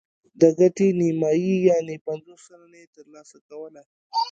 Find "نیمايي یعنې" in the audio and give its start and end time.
0.99-1.95